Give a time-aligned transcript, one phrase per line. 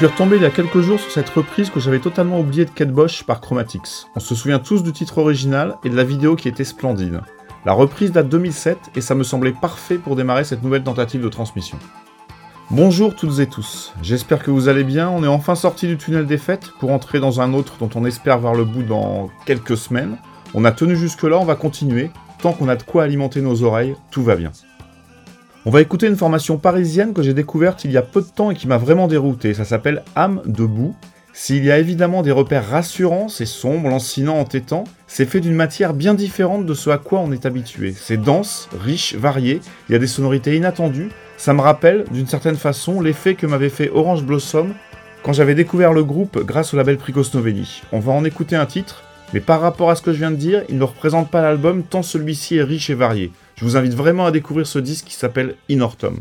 [0.00, 2.70] suis retombé il y a quelques jours sur cette reprise que j'avais totalement oubliée de
[2.70, 4.06] Kate Bosch par Chromatics.
[4.16, 7.20] On se souvient tous du titre original et de la vidéo qui était splendide.
[7.66, 11.28] La reprise date 2007 et ça me semblait parfait pour démarrer cette nouvelle tentative de
[11.28, 11.76] transmission.
[12.70, 16.24] Bonjour toutes et tous, j'espère que vous allez bien, on est enfin sorti du tunnel
[16.24, 19.76] des fêtes pour entrer dans un autre dont on espère voir le bout dans quelques
[19.76, 20.16] semaines.
[20.54, 22.10] On a tenu jusque là, on va continuer,
[22.40, 24.50] tant qu'on a de quoi alimenter nos oreilles, tout va bien.
[25.66, 28.50] On va écouter une formation parisienne que j'ai découverte il y a peu de temps
[28.50, 29.52] et qui m'a vraiment dérouté.
[29.52, 30.96] Ça s'appelle Âme debout.
[31.34, 35.92] S'il y a évidemment des repères rassurants, c'est sombre, lancinant, entêtant, c'est fait d'une matière
[35.92, 37.92] bien différente de ce à quoi on est habitué.
[37.94, 41.10] C'est dense, riche, varié, il y a des sonorités inattendues.
[41.36, 44.72] Ça me rappelle, d'une certaine façon, l'effet que m'avait fait Orange Blossom
[45.22, 47.82] quand j'avais découvert le groupe grâce au label Pricos Novelli.
[47.92, 49.02] On va en écouter un titre,
[49.34, 51.82] mais par rapport à ce que je viens de dire, il ne représente pas l'album
[51.82, 53.30] tant celui-ci est riche et varié.
[53.60, 56.20] Je vous invite vraiment à découvrir ce disque qui s'appelle Inortum.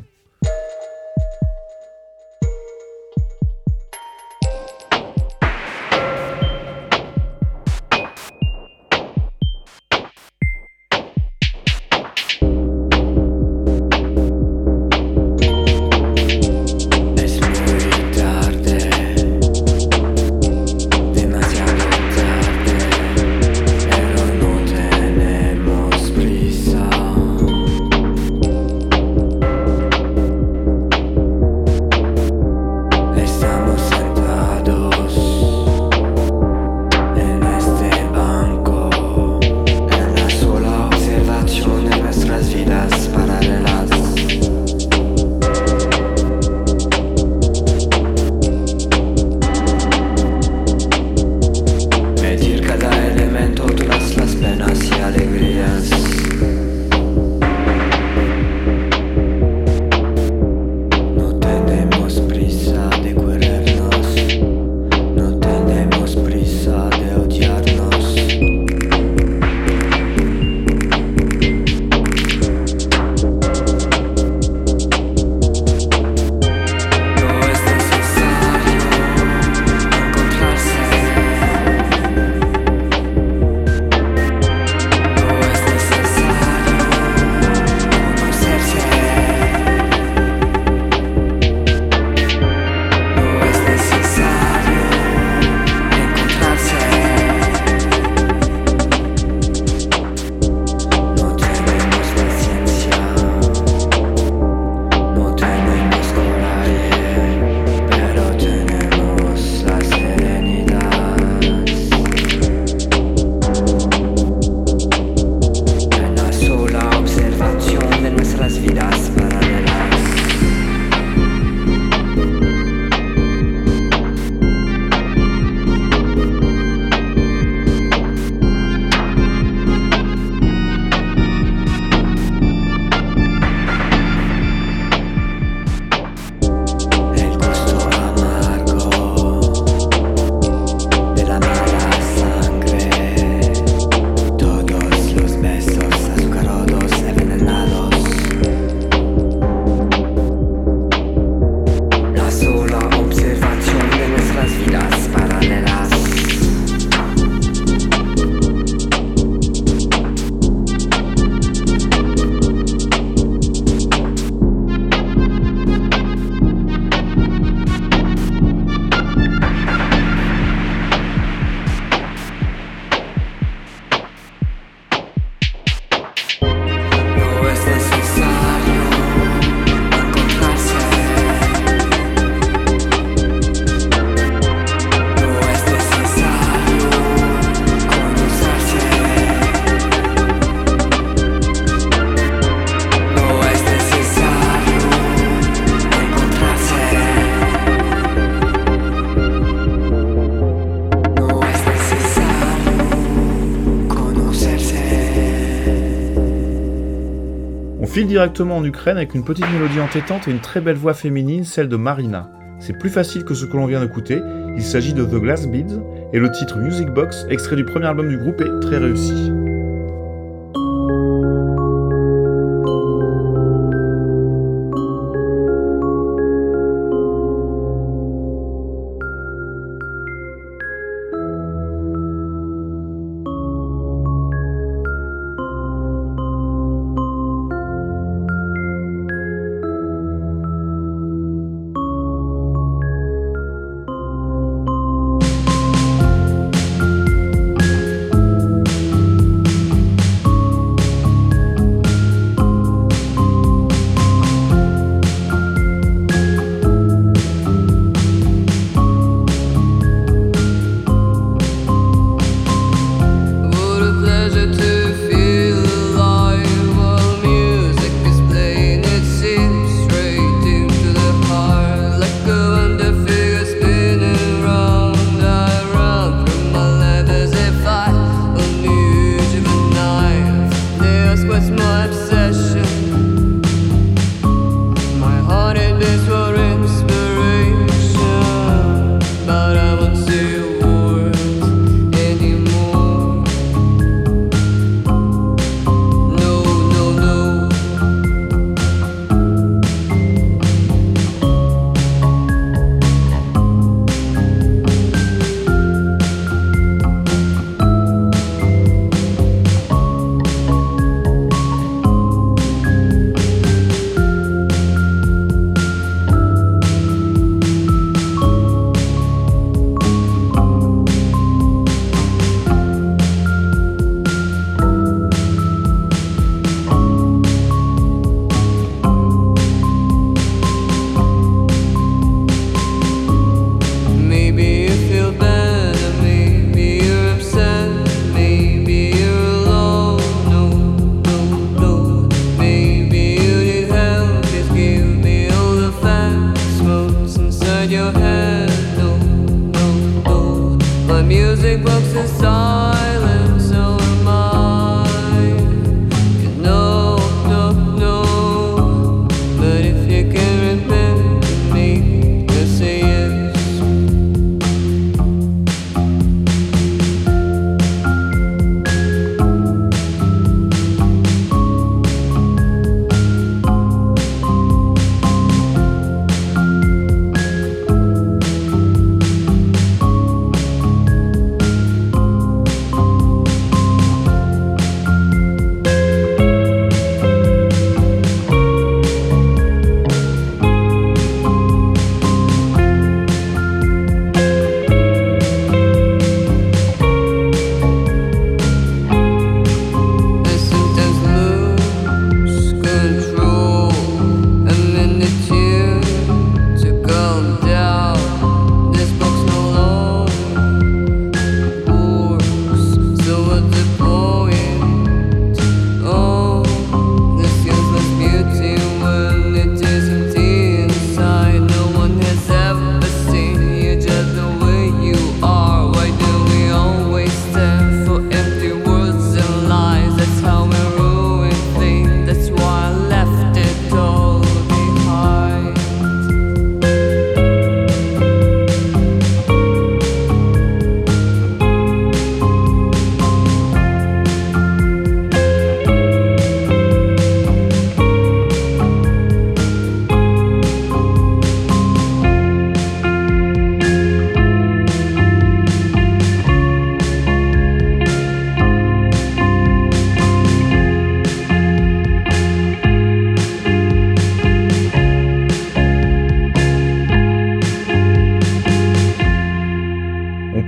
[208.09, 211.69] Directement en Ukraine avec une petite mélodie entêtante et une très belle voix féminine, celle
[211.69, 212.27] de Marina.
[212.59, 214.19] C'est plus facile que ce que l'on vient d'écouter,
[214.55, 215.79] il s'agit de The Glass Beads,
[216.11, 219.31] et le titre Music Box, extrait du premier album du groupe, est très réussi.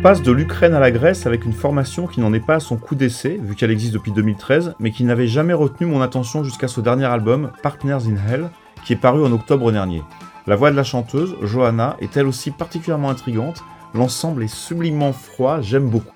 [0.01, 2.75] Passe de l'Ukraine à la Grèce avec une formation qui n'en est pas à son
[2.75, 6.67] coup d'essai, vu qu'elle existe depuis 2013, mais qui n'avait jamais retenu mon attention jusqu'à
[6.67, 8.49] ce dernier album, Partners in Hell,
[8.83, 10.01] qui est paru en octobre dernier.
[10.47, 15.61] La voix de la chanteuse, Johanna, est elle aussi particulièrement intrigante, l'ensemble est sublimement froid,
[15.61, 16.15] j'aime beaucoup.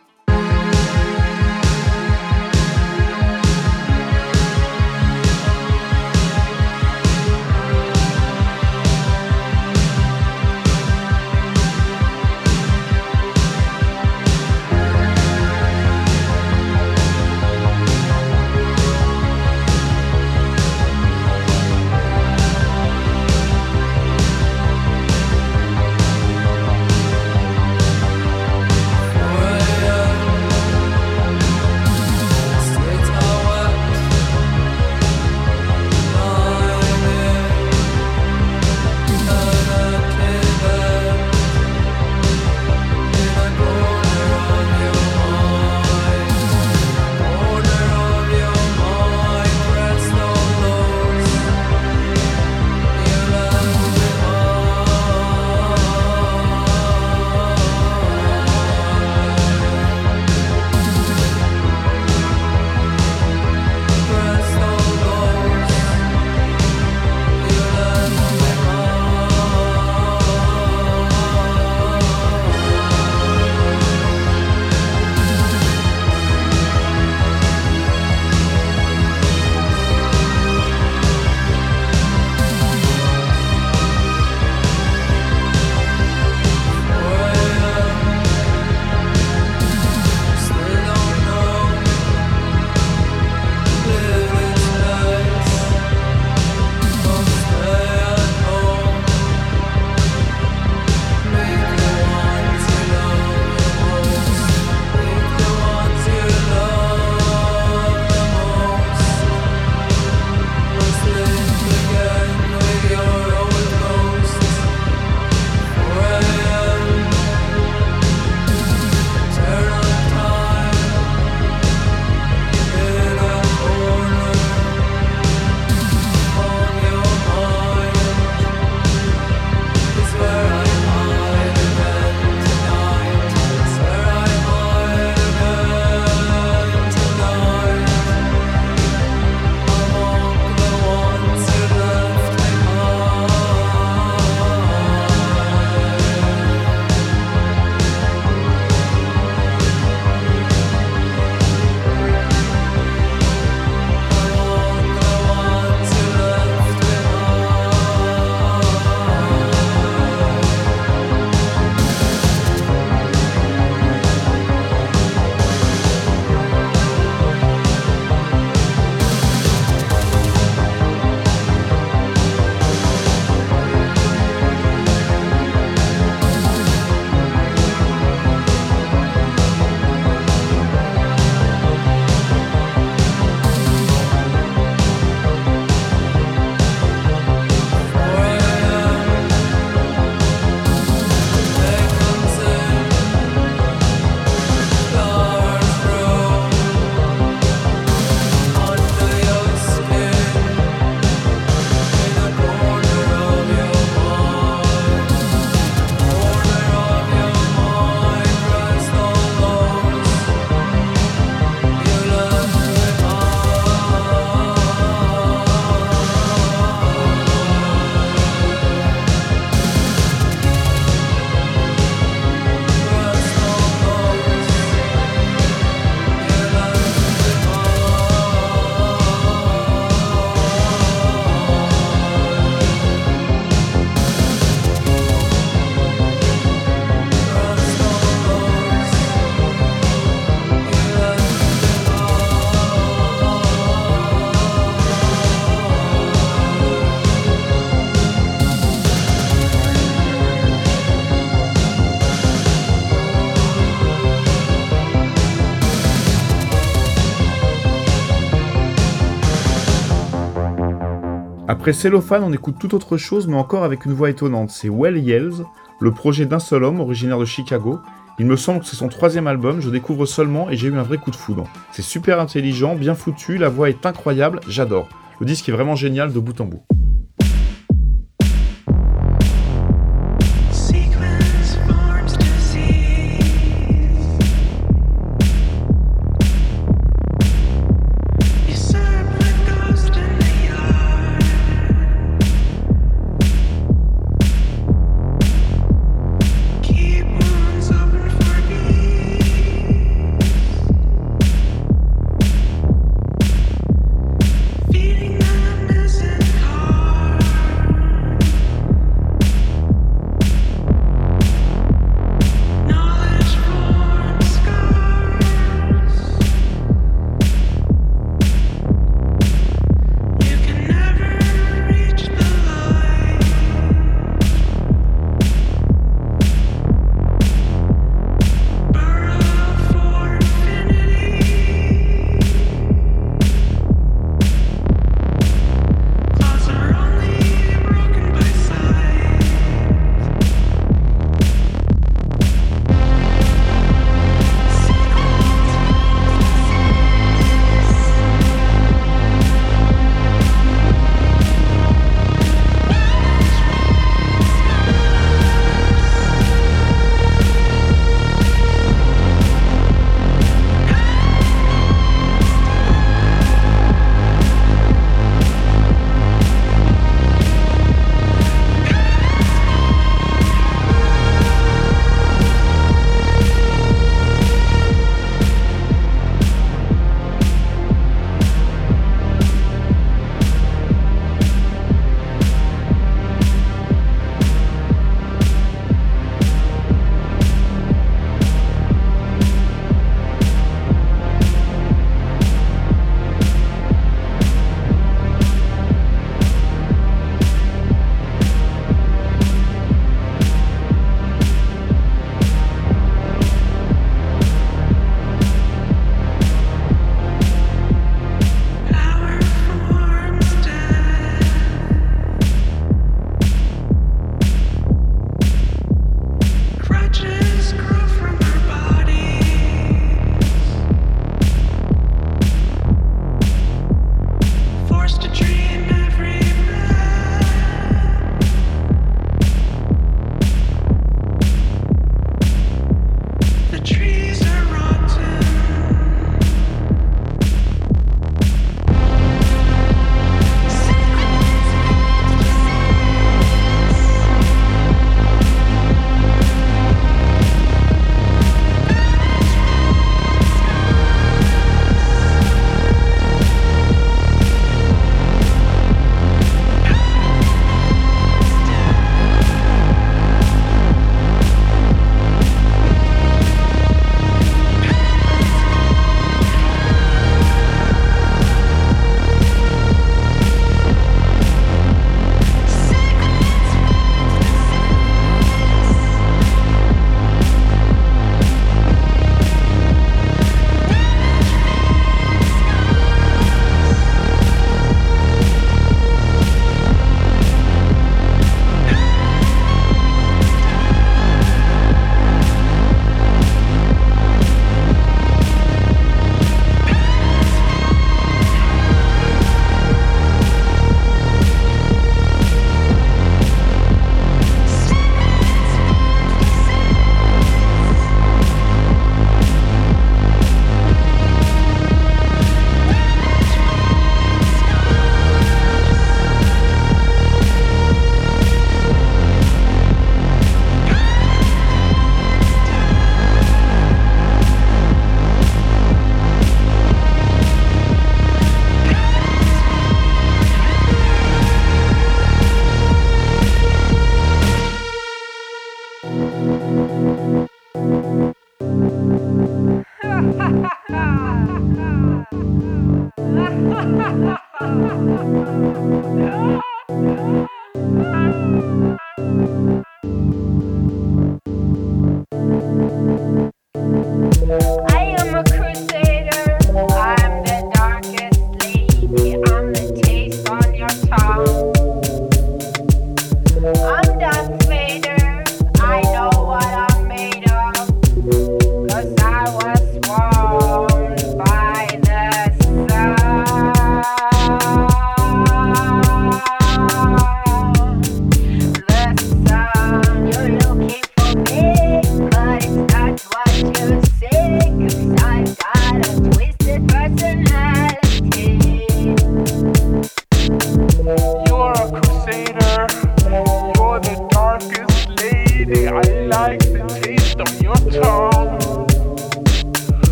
[261.65, 264.51] Après Cellophane, on écoute tout autre chose, mais encore avec une voix étonnante.
[264.51, 265.43] C'est Well Yells,
[265.79, 267.79] le projet d'un seul homme, originaire de Chicago.
[268.19, 270.83] Il me semble que c'est son troisième album, je découvre seulement et j'ai eu un
[270.83, 271.45] vrai coup de foudre.
[271.71, 274.87] C'est super intelligent, bien foutu, la voix est incroyable, j'adore.
[275.19, 276.61] Le disque est vraiment génial de bout en bout.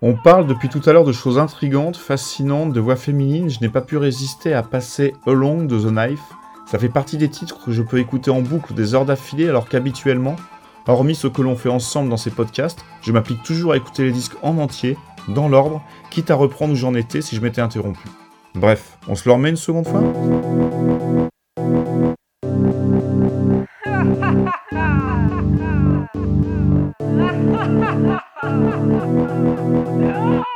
[0.00, 3.50] On parle depuis tout à l'heure de choses intrigantes, fascinantes, de voix féminines.
[3.50, 6.22] Je n'ai pas pu résister à passer Along de The Knife.
[6.66, 9.68] Ça fait partie des titres que je peux écouter en boucle des heures d'affilée, alors
[9.68, 10.36] qu'habituellement,
[10.86, 14.12] hormis ce que l'on fait ensemble dans ces podcasts, je m'applique toujours à écouter les
[14.12, 14.96] disques en entier,
[15.28, 18.06] dans l'ordre, quitte à reprendre où j'en étais si je m'étais interrompu.
[18.54, 20.02] Bref, on se le remet une seconde fois?
[29.56, 30.47] No!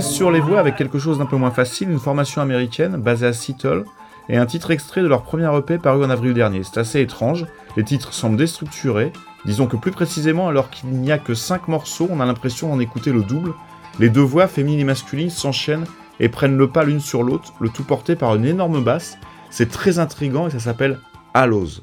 [0.00, 3.32] Sur les voix avec quelque chose d'un peu moins facile, une formation américaine basée à
[3.32, 3.84] Seattle
[4.28, 6.62] et un titre extrait de leur premier EP paru en avril dernier.
[6.62, 9.12] C'est assez étrange, les titres semblent déstructurés,
[9.44, 12.80] disons que plus précisément alors qu'il n'y a que 5 morceaux, on a l'impression d'en
[12.80, 13.52] écouter le double.
[13.98, 15.86] Les deux voix féminines et masculines s'enchaînent
[16.18, 19.18] et prennent le pas l'une sur l'autre, le tout porté par une énorme basse.
[19.50, 20.98] C'est très intrigant et ça s'appelle
[21.34, 21.80] Hallows.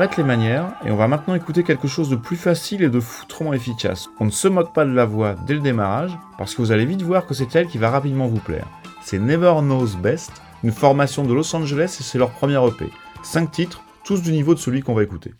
[0.00, 3.00] Arrête les manières et on va maintenant écouter quelque chose de plus facile et de
[3.00, 4.08] foutrement efficace.
[4.18, 6.86] On ne se moque pas de la voix dès le démarrage parce que vous allez
[6.86, 8.66] vite voir que c'est elle qui va rapidement vous plaire.
[9.02, 10.32] C'est Never Knows Best,
[10.64, 12.86] une formation de Los Angeles et c'est leur premier EP.
[13.22, 15.34] 5 titres, tous du niveau de celui qu'on va écouter.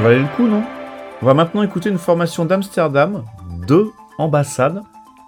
[0.00, 0.62] Ça valait le coup, non?
[1.20, 3.22] On va maintenant écouter une formation d'Amsterdam,
[3.68, 3.84] de
[4.16, 4.80] Ambassade.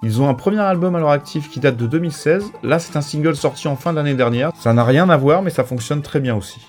[0.03, 2.51] Ils ont un premier album à leur actif qui date de 2016.
[2.63, 4.51] Là, c'est un single sorti en fin d'année dernière.
[4.59, 6.67] Ça n'a rien à voir, mais ça fonctionne très bien aussi.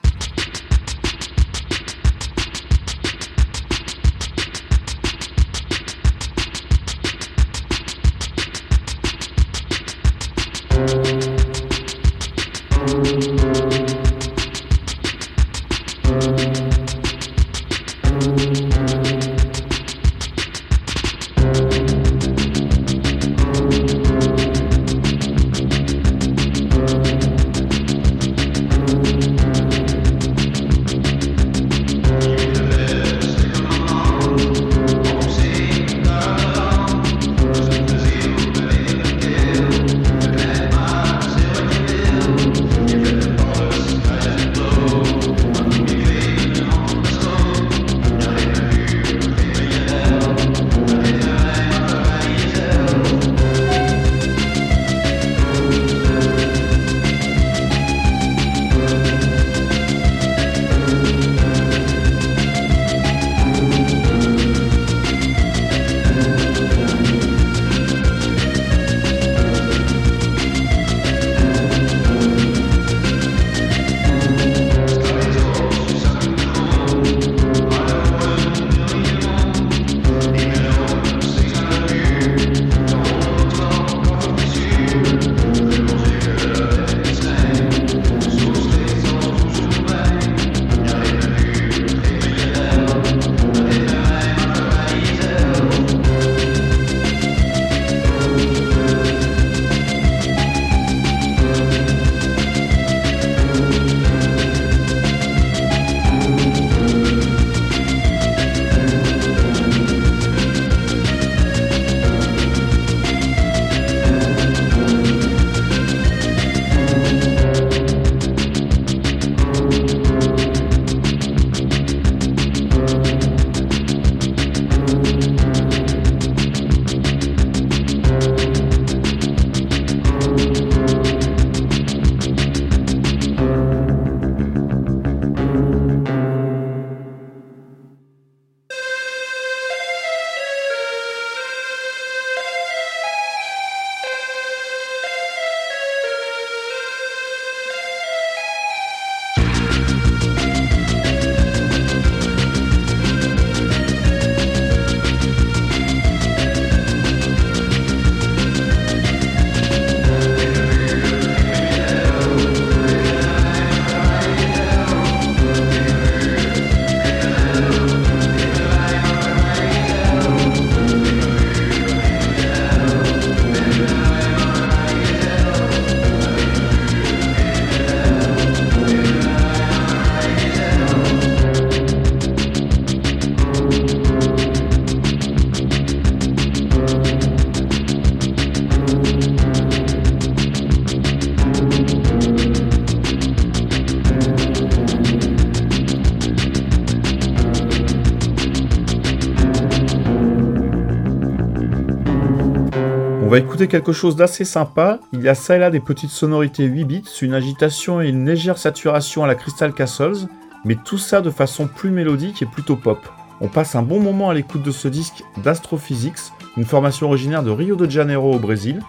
[203.69, 204.99] Quelque chose d'assez sympa.
[205.13, 208.25] Il y a ça et là des petites sonorités 8 bits, une agitation et une
[208.25, 210.27] légère saturation à la Crystal Castles,
[210.65, 212.99] mais tout ça de façon plus mélodique et plutôt pop.
[213.41, 217.51] On passe un bon moment à l'écoute de ce disque d'Astrophysics, une formation originaire de
[217.51, 218.81] Rio de Janeiro au Brésil,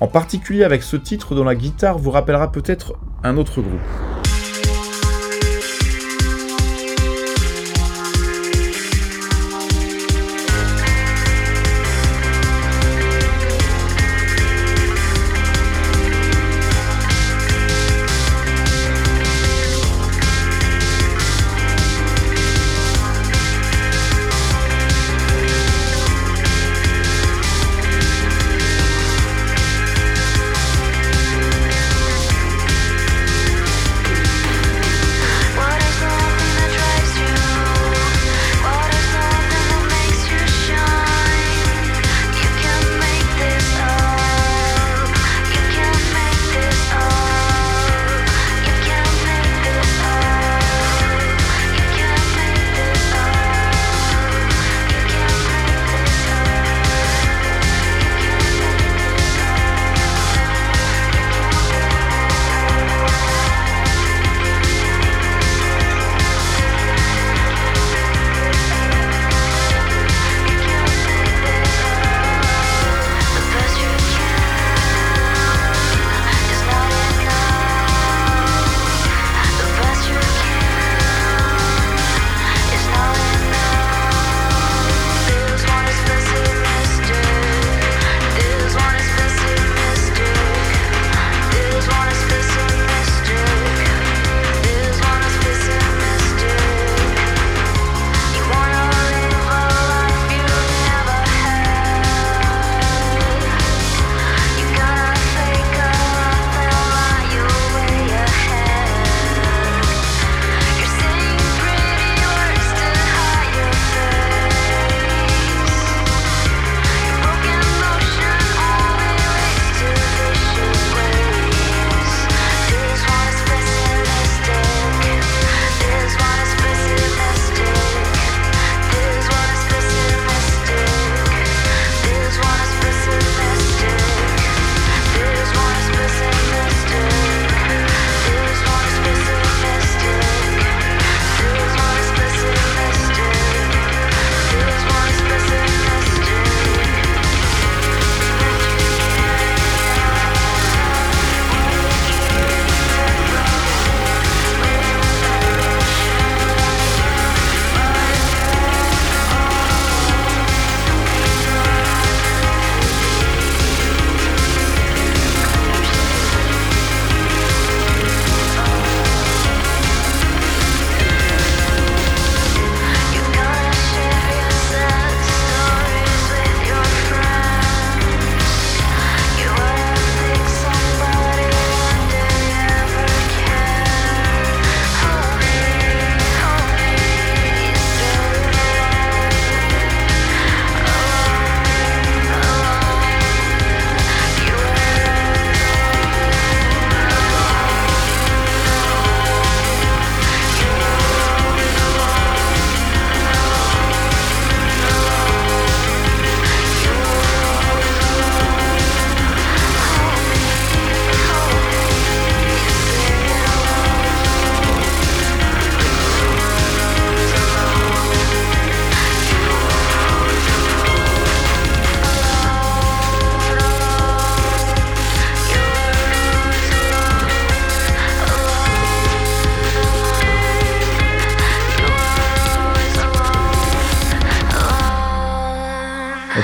[0.00, 3.97] en particulier avec ce titre dont la guitare vous rappellera peut-être un autre groupe.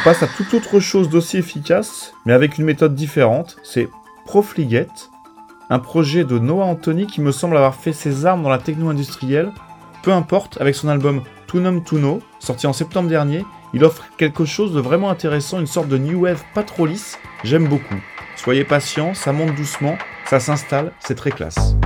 [0.04, 3.88] Passe à toute autre chose d'aussi efficace, mais avec une méthode différente, c'est
[4.26, 5.10] Profligate,
[5.70, 8.90] un projet de Noah Anthony qui me semble avoir fait ses armes dans la techno
[8.90, 9.50] industrielle.
[10.02, 14.74] Peu importe, avec son album Tunum Tuno, sorti en septembre dernier, il offre quelque chose
[14.74, 18.00] de vraiment intéressant, une sorte de new wave pas trop lisse, j'aime beaucoup.
[18.36, 19.96] Soyez patients, ça monte doucement,
[20.26, 21.76] ça s'installe, c'est très classe.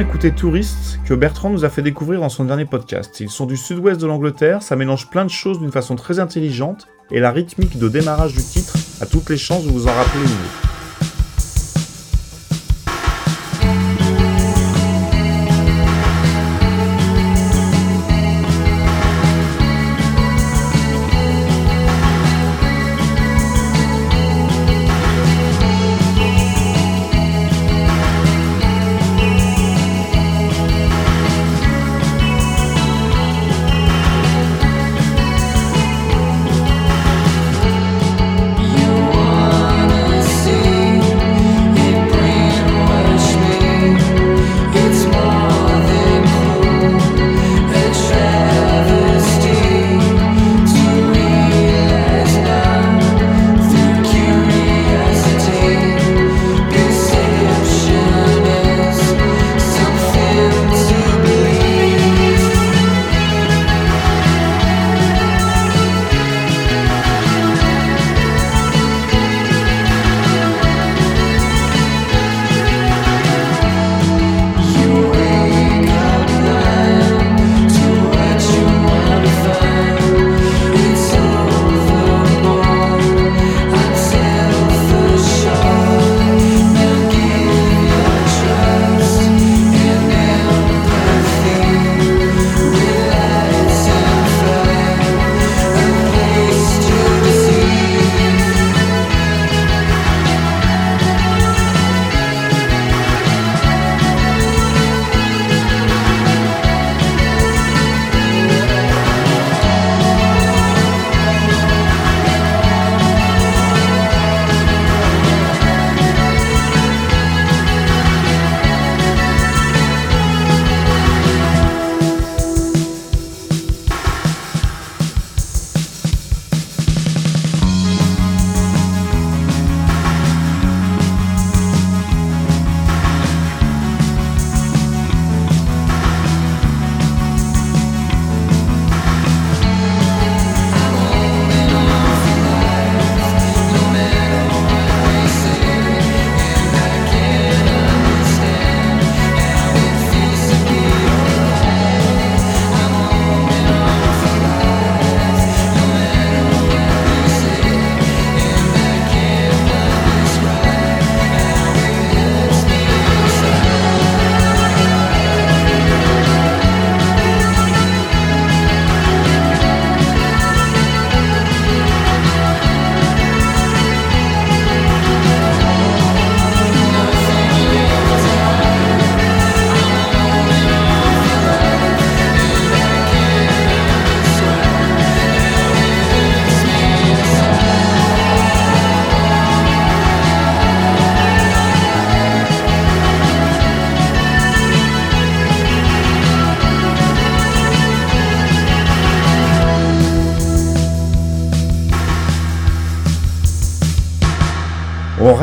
[0.00, 3.20] Écouter Tourist que Bertrand nous a fait découvrir dans son dernier podcast.
[3.20, 6.88] Ils sont du sud-ouest de l'Angleterre, ça mélange plein de choses d'une façon très intelligente
[7.10, 10.22] et la rythmique de démarrage du titre a toutes les chances de vous en rappeler
[10.22, 10.69] une.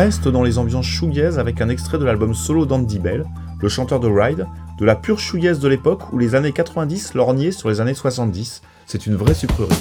[0.08, 3.26] Reste dans les ambiances shoegaze avec un extrait de l'album solo d'Andy Bell,
[3.60, 4.48] le chanteur de Ride,
[4.80, 8.62] de la pure shoegaze de l'époque où les années 90 lorgnaient sur les années 70.
[8.86, 9.76] C'est une vraie sucrerie.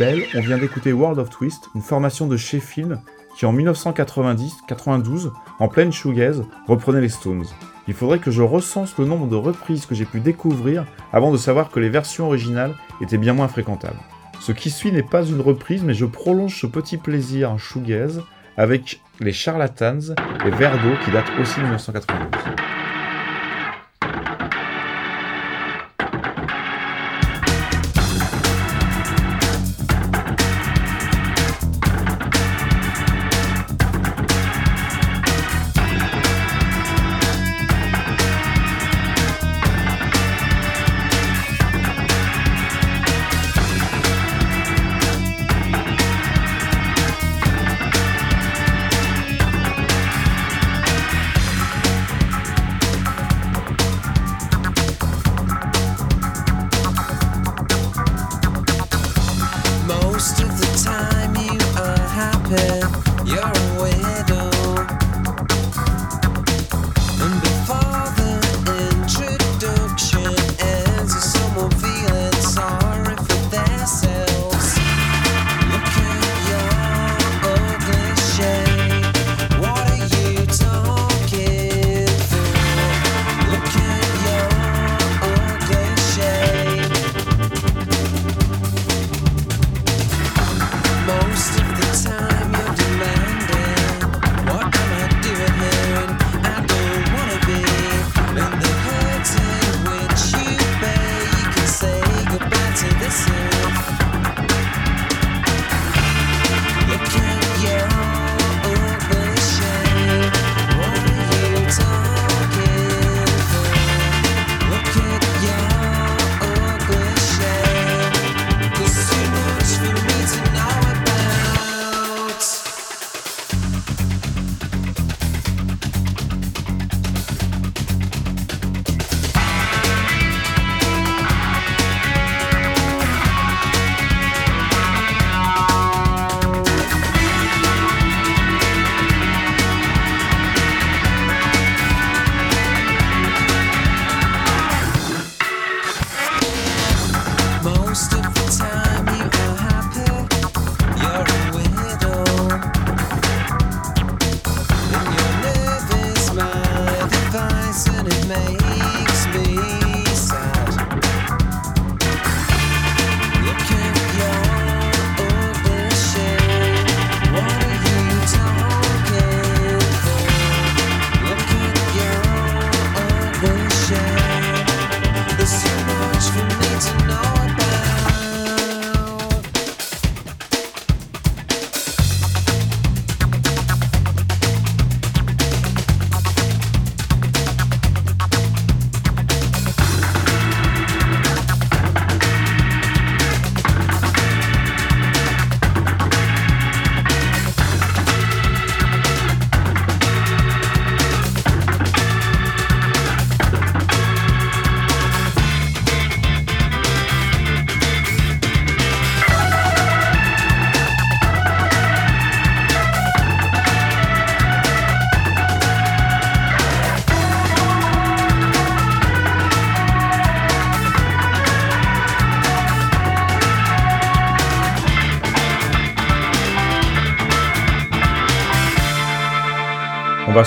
[0.00, 2.98] On vient d'écouter World of Twist, une formation de Sheffield
[3.36, 7.44] qui en 1990-92, en pleine shoegaze, reprenait les Stones.
[7.86, 11.36] Il faudrait que je recense le nombre de reprises que j'ai pu découvrir avant de
[11.36, 13.98] savoir que les versions originales étaient bien moins fréquentables.
[14.40, 18.22] Ce qui suit n'est pas une reprise, mais je prolonge ce petit plaisir en shoegaze
[18.56, 20.14] avec les Charlatans
[20.44, 22.63] et Verdo qui datent aussi de 1992.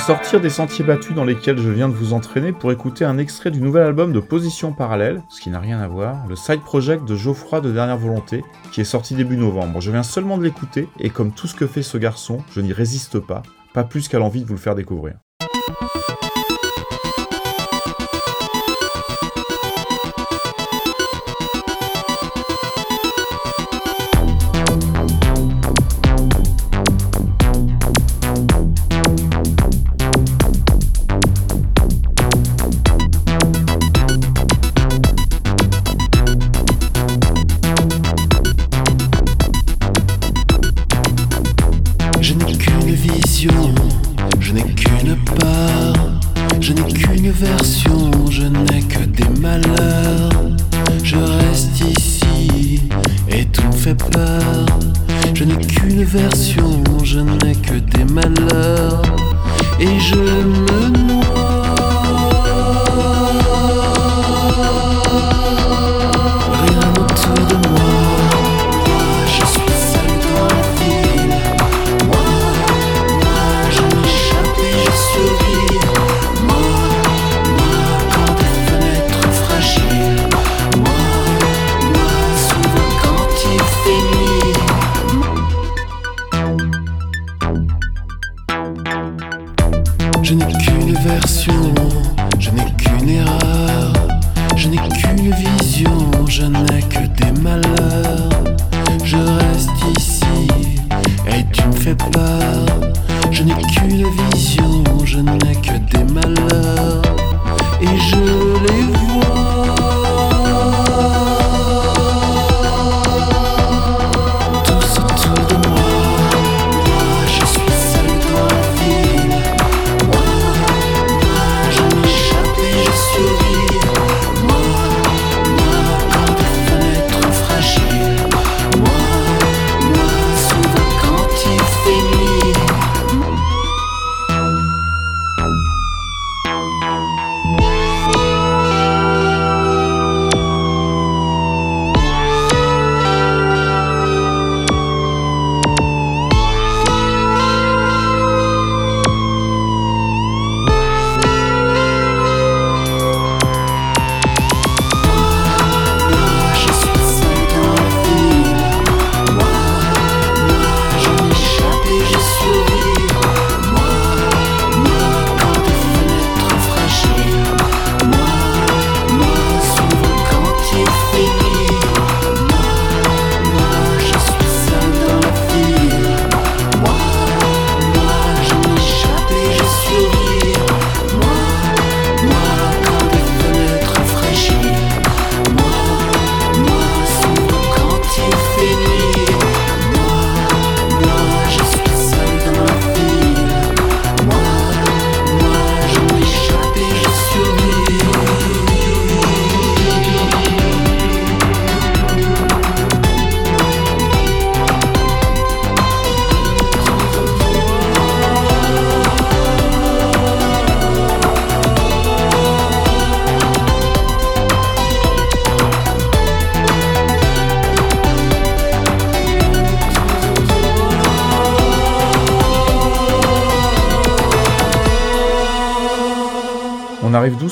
[0.07, 3.51] sortir des sentiers battus dans lesquels je viens de vous entraîner pour écouter un extrait
[3.51, 7.03] du nouvel album de Position Parallèle, ce qui n'a rien à voir, le side project
[7.03, 9.81] de Geoffroy de Dernière Volonté, qui est sorti début novembre.
[9.81, 12.71] Je viens seulement de l'écouter, et comme tout ce que fait ce garçon, je n'y
[12.71, 13.43] résiste pas,
[13.73, 15.15] pas plus qu'à l'envie de vous le faire découvrir.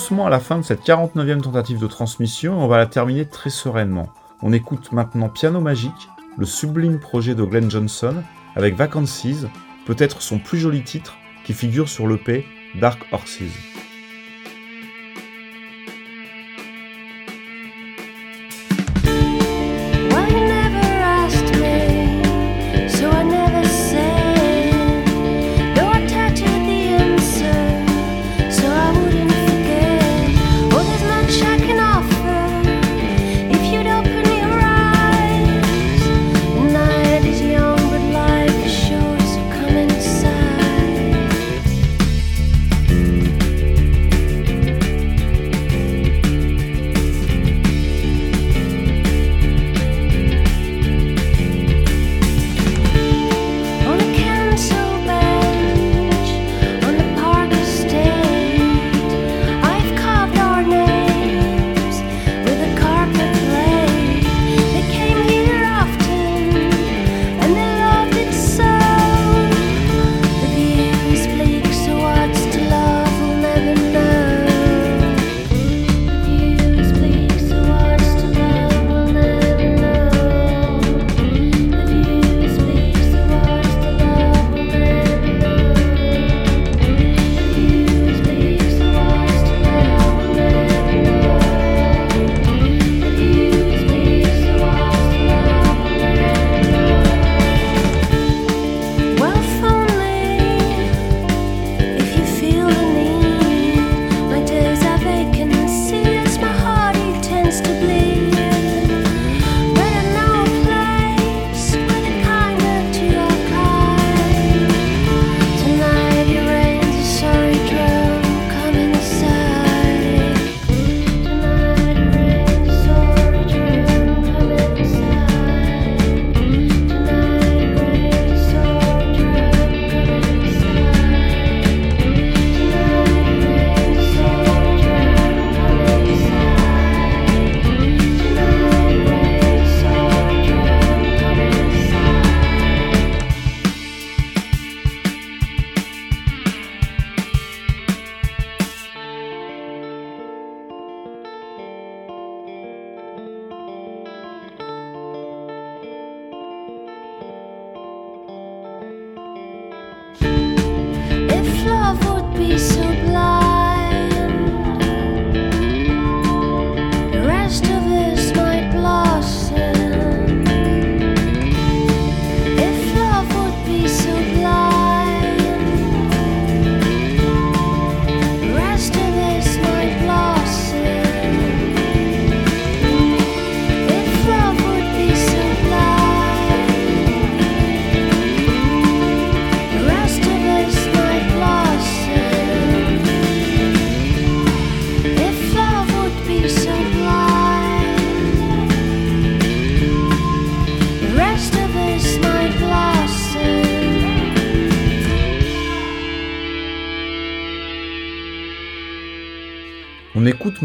[0.05, 3.25] doucement à la fin de cette 49e tentative de transmission et on va la terminer
[3.25, 4.07] très sereinement.
[4.43, 8.13] On écoute maintenant Piano Magique, le sublime projet de Glenn Johnson,
[8.55, 9.47] avec Vacancies,
[9.87, 12.45] peut-être son plus joli titre qui figure sur l'EP
[12.79, 13.84] Dark Horses.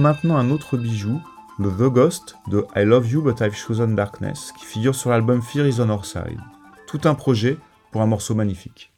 [0.00, 1.20] Maintenant un autre bijou,
[1.58, 5.42] le The Ghost de I Love You But I've Chosen Darkness, qui figure sur l'album
[5.42, 6.40] Fear Is On Our Side.
[6.86, 7.58] Tout un projet
[7.92, 8.92] pour un morceau magnifique.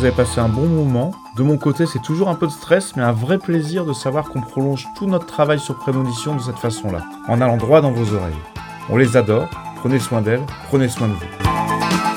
[0.00, 1.10] Vous avez passé un bon moment.
[1.36, 4.30] De mon côté, c'est toujours un peu de stress, mais un vrai plaisir de savoir
[4.30, 8.14] qu'on prolonge tout notre travail sur Prémonition de cette façon-là, en allant droit dans vos
[8.14, 8.32] oreilles.
[8.88, 12.09] On les adore, prenez soin d'elles, prenez soin de vous.